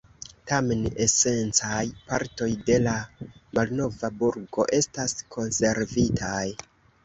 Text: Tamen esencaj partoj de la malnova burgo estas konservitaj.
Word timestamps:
Tamen 0.51 0.79
esencaj 1.03 1.83
partoj 2.07 2.49
de 2.71 2.79
la 2.87 2.95
malnova 3.61 4.13
burgo 4.25 4.69
estas 4.81 5.17
konservitaj. 5.39 6.45